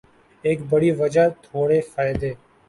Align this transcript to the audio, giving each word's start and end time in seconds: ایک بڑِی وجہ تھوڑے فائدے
ایک 0.45 0.59
بڑِی 0.69 0.89
وجہ 0.99 1.25
تھوڑے 1.43 1.79
فائدے 1.93 2.31